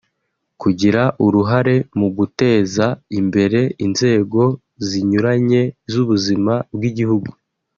Kugira 0.61 1.01
uruhare 1.25 1.75
mu 1.99 2.07
guteza 2.17 2.85
imbere 3.19 3.59
inzego 3.85 4.41
zinyuranye 4.87 5.61
z’ubuzima 5.91 6.53
bw‟igihugu 6.75 7.29